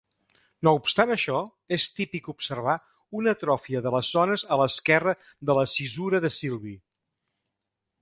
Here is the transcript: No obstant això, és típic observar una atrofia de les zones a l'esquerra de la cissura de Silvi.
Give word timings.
No 0.67 0.71
obstant 0.77 1.11
això, 1.15 1.41
és 1.77 1.85
típic 1.97 2.31
observar 2.33 2.75
una 3.21 3.35
atrofia 3.37 3.83
de 3.89 3.93
les 3.99 4.11
zones 4.17 4.49
a 4.57 4.61
l'esquerra 4.63 5.17
de 5.51 5.61
la 5.63 5.71
cissura 5.79 6.27
de 6.29 6.37
Silvi. 6.43 6.79